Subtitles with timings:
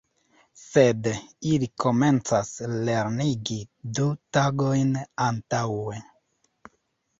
[0.59, 1.09] Sed
[1.49, 2.49] ili komencas
[2.89, 3.59] lernegi
[4.01, 4.09] du
[4.41, 6.05] tagojn antaŭe.